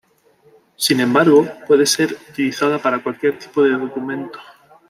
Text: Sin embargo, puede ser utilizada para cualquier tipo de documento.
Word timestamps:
Sin 0.77 0.99
embargo, 0.99 1.47
puede 1.67 1.85
ser 1.85 2.17
utilizada 2.31 2.79
para 2.79 3.03
cualquier 3.03 3.37
tipo 3.37 3.61
de 3.61 3.77
documento. 3.77 4.39